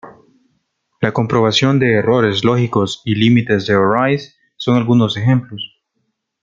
[0.99, 5.79] La comprobación de errores lógicos y límites de arrays son algunos ejemplos.